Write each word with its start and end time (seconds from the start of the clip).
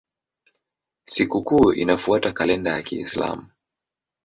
Sikukuu 1.05 1.73
inafuata 1.73 2.31
kalenda 2.33 2.71
ya 2.71 2.81
Kiislamu. 2.83 3.47